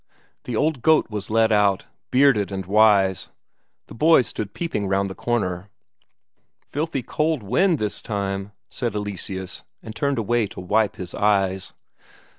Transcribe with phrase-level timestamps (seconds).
[0.45, 3.29] The old goat was led out, bearded and wise;
[3.85, 5.69] the boys stood peeping round the corner.
[6.59, 11.73] "Filthy cold wind this time," said Eleseus, and turned away to wipe his eyes.